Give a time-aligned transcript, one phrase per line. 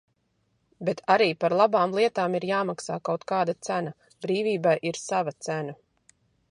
[0.87, 3.95] Bet arī par labām lietām ir jāmaksā kaut kāda cena.
[4.27, 5.81] Brīvībai ir sava cena.